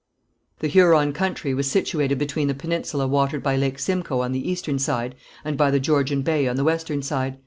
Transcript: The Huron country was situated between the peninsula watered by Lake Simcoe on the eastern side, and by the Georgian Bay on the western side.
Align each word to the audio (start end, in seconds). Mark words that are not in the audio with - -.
The 0.61 0.67
Huron 0.67 1.13
country 1.13 1.53
was 1.53 1.69
situated 1.69 2.17
between 2.17 2.47
the 2.47 2.55
peninsula 2.55 3.05
watered 3.05 3.43
by 3.43 3.55
Lake 3.55 3.77
Simcoe 3.77 4.21
on 4.21 4.31
the 4.31 4.49
eastern 4.49 4.79
side, 4.79 5.13
and 5.45 5.55
by 5.55 5.69
the 5.69 5.79
Georgian 5.79 6.23
Bay 6.23 6.47
on 6.47 6.55
the 6.55 6.63
western 6.63 7.03
side. 7.03 7.37